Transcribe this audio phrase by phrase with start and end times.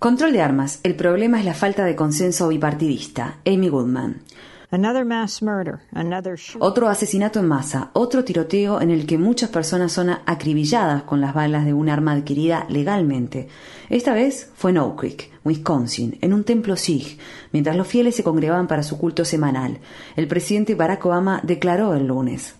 [0.00, 0.80] Control de armas.
[0.82, 3.38] El problema es la falta de consenso bipartidista.
[3.46, 4.24] Amy Goodman.
[6.58, 11.34] Otro asesinato en masa, otro tiroteo en el que muchas personas son acribilladas con las
[11.34, 13.46] balas de un arma adquirida legalmente.
[13.90, 17.20] Esta vez fue en Oak Creek, Wisconsin, en un templo Sikh,
[17.52, 19.78] mientras los fieles se congregaban para su culto semanal.
[20.16, 22.56] El presidente Barack Obama declaró el lunes.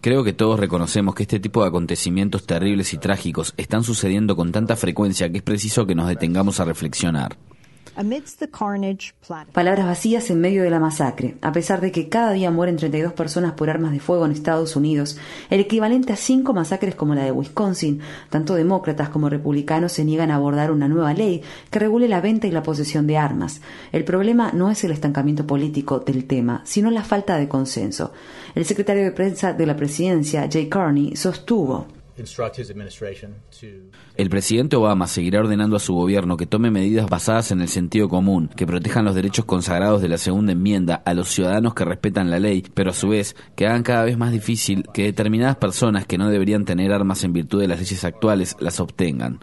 [0.00, 4.52] Creo que todos reconocemos que este tipo de acontecimientos terribles y trágicos están sucediendo con
[4.52, 7.36] tanta frecuencia que es preciso que nos detengamos a reflexionar.
[9.52, 11.36] Palabras vacías en medio de la masacre.
[11.42, 14.76] A pesar de que cada día mueren 32 personas por armas de fuego en Estados
[14.76, 15.18] Unidos,
[15.50, 20.30] el equivalente a cinco masacres como la de Wisconsin, tanto demócratas como republicanos se niegan
[20.30, 23.60] a abordar una nueva ley que regule la venta y la posesión de armas.
[23.90, 28.12] El problema no es el estancamiento político del tema, sino la falta de consenso.
[28.54, 31.97] El secretario de prensa de la presidencia, Jay Carney, sostuvo
[34.16, 38.08] el presidente Obama seguirá ordenando a su gobierno que tome medidas basadas en el sentido
[38.08, 42.30] común, que protejan los derechos consagrados de la segunda enmienda a los ciudadanos que respetan
[42.30, 46.06] la ley, pero a su vez que hagan cada vez más difícil que determinadas personas
[46.06, 49.40] que no deberían tener armas en virtud de las leyes actuales las obtengan.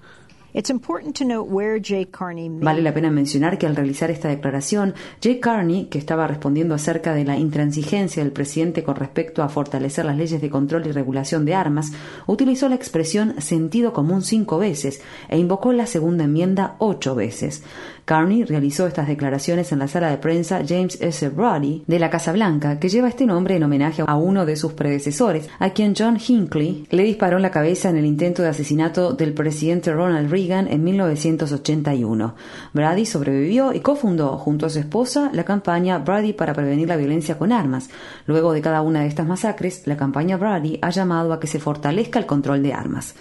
[2.62, 7.14] Vale la pena mencionar que al realizar esta declaración, Jay Carney, que estaba respondiendo acerca
[7.14, 11.44] de la intransigencia del presidente con respecto a fortalecer las leyes de control y regulación
[11.44, 11.92] de armas,
[12.26, 17.62] utilizó la expresión sentido común cinco veces e invocó la segunda enmienda ocho veces.
[18.06, 21.28] Carney realizó estas declaraciones en la sala de prensa James S.
[21.30, 24.74] Brody de la Casa Blanca, que lleva este nombre en homenaje a uno de sus
[24.74, 29.14] predecesores, a quien John Hinckley le disparó en la cabeza en el intento de asesinato
[29.14, 32.36] del presidente Ronald Reagan en 1981.
[32.74, 37.40] Brady sobrevivió y cofundó junto a su esposa la campaña Brady para prevenir la violencia
[37.40, 37.90] con armas.
[38.28, 41.60] Luego de cada una de estas masacres, la campaña Brady ha llamado a que se
[41.60, 43.16] fortalezca el control de armas.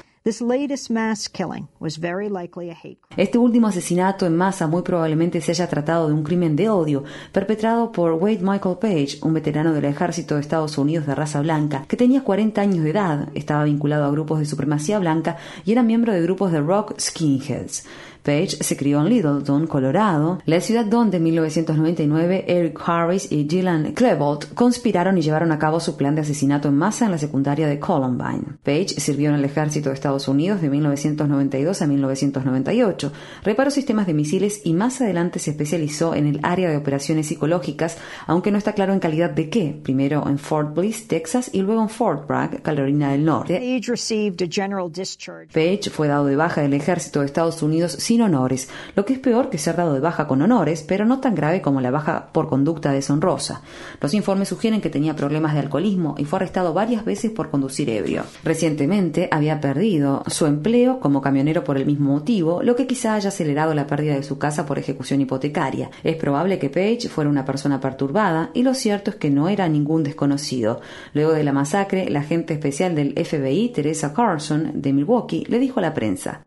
[3.14, 7.04] Este último asesinato en masa muy probablemente se haya tratado de un crimen de odio
[7.30, 11.84] perpetrado por Wade Michael Page, un veterano del ejército de Estados Unidos de raza blanca,
[11.86, 15.36] que tenía 40 años de edad, estaba vinculado a grupos de supremacía blanca
[15.66, 17.84] y era miembro de grupos de rock skinheads.
[18.24, 23.92] Page se crió en Littleton, Colorado, la ciudad donde en 1999 Eric Harris y Gillian
[23.92, 27.66] Klebold conspiraron y llevaron a cabo su plan de asesinato en masa en la secundaria
[27.66, 28.56] de Columbine.
[28.62, 34.14] Page sirvió en el ejército de Estados Unidos de 1992 a 1998, reparó sistemas de
[34.14, 38.72] misiles y más adelante se especializó en el área de operaciones psicológicas, aunque no está
[38.72, 42.62] claro en calidad de qué, primero en Fort Bliss, Texas y luego en Fort Bragg,
[42.62, 43.60] Carolina del Norte.
[45.52, 49.18] Page fue dado de baja del ejército de Estados Unidos sin honores, lo que es
[49.18, 52.28] peor que ser dado de baja con honores, pero no tan grave como la baja
[52.32, 53.62] por conducta deshonrosa.
[54.00, 57.88] Los informes sugieren que tenía problemas de alcoholismo y fue arrestado varias veces por conducir
[57.90, 58.24] ebrio.
[58.42, 63.28] Recientemente había perdido su empleo como camionero por el mismo motivo, lo que quizá haya
[63.28, 65.90] acelerado la pérdida de su casa por ejecución hipotecaria.
[66.02, 69.68] Es probable que Page fuera una persona perturbada y lo cierto es que no era
[69.68, 70.80] ningún desconocido.
[71.12, 75.78] Luego de la masacre, la agente especial del FBI, Teresa Carson, de Milwaukee, le dijo
[75.78, 76.44] a la prensa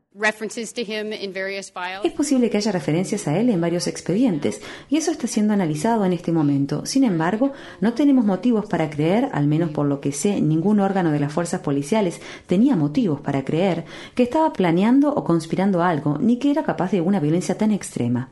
[2.04, 6.06] es posible que haya referencias a él en varios expedientes y eso está siendo analizado
[6.06, 6.86] en este momento.
[6.86, 11.12] Sin embargo, no tenemos motivos para creer, al menos por lo que sé, ningún órgano
[11.12, 13.86] de las fuerzas policiales tenía motivos para creer
[14.16, 18.30] que estaba planeando o conspirando algo, ni que era capaz de una violencia tan extrema.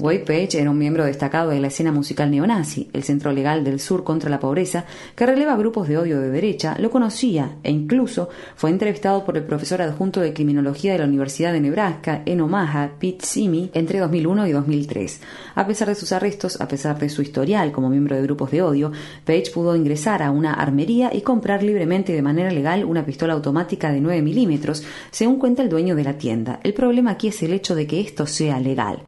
[0.00, 3.78] Wade Page era un miembro destacado de la escena musical neonazi, el Centro Legal del
[3.78, 8.30] Sur contra la Pobreza, que releva grupos de odio de derecha, lo conocía e incluso
[8.54, 12.40] fue entre entrevistado por el profesor adjunto de Criminología de la Universidad de Nebraska en
[12.40, 15.20] Omaha, Pete Simi, entre 2001 y 2003.
[15.56, 18.62] A pesar de sus arrestos, a pesar de su historial como miembro de grupos de
[18.62, 18.92] odio,
[19.24, 23.90] Page pudo ingresar a una armería y comprar libremente de manera legal una pistola automática
[23.90, 26.60] de 9 milímetros, según cuenta el dueño de la tienda.
[26.62, 29.02] El problema aquí es el hecho de que esto sea legal.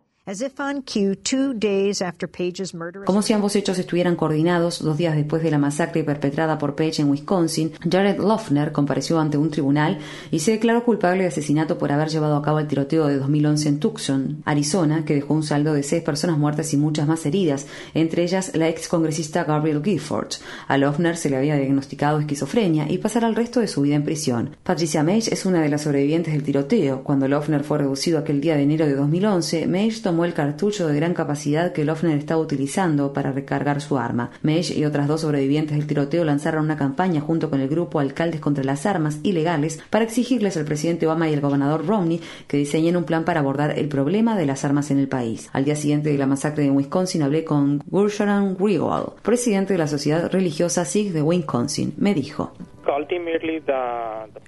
[3.06, 7.00] Como si ambos hechos estuvieran coordinados dos días después de la masacre perpetrada por Page
[7.00, 10.00] en Wisconsin, Jared Loeffner compareció ante un tribunal
[10.31, 13.69] y se declaró culpable de asesinato por haber llevado a cabo el tiroteo de 2011
[13.70, 17.67] en Tucson, Arizona, que dejó un saldo de seis personas muertas y muchas más heridas,
[17.94, 20.35] entre ellas la ex congresista Gabrielle Gifford.
[20.67, 24.05] A Loeffner se le había diagnosticado esquizofrenia y pasará el resto de su vida en
[24.05, 24.56] prisión.
[24.62, 27.02] Patricia Mage es una de las sobrevivientes del tiroteo.
[27.02, 30.97] Cuando Loeffner fue reducido aquel día de enero de 2011, Mage tomó el cartucho de
[30.97, 34.31] gran capacidad que Lofner estaba utilizando para recargar su arma.
[34.43, 38.41] Mesh y otras dos sobrevivientes del tiroteo lanzaron una campaña junto con el grupo Alcaldes
[38.41, 42.97] contra las Armas ilegales para exigirles al presidente Obama y al gobernador Romney que diseñen
[42.97, 45.49] un plan para abordar el problema de las armas en el país.
[45.53, 49.88] Al día siguiente de la masacre de Wisconsin hablé con Gursharan Riewald, presidente de la
[49.88, 51.94] Sociedad Religiosa Sikh de Wisconsin.
[51.97, 52.53] Me dijo.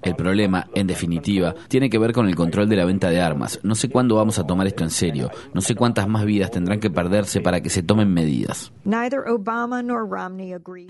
[0.02, 3.60] El problema, en definitiva, tiene que ver con el control de la venta de armas.
[3.62, 5.30] No sé cuándo vamos a tomar esto en serio.
[5.54, 8.72] No sé cuántas más vidas tendrán que perderse para que se tomen medidas.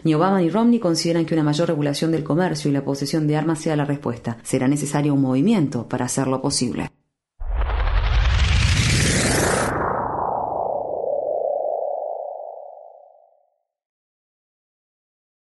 [0.04, 3.36] Ni Obama ni Romney consideran que una mayor regulación del comercio y la posesión de
[3.36, 4.38] armas sea la respuesta.
[4.42, 6.90] Será necesario un movimiento para hacerlo posible.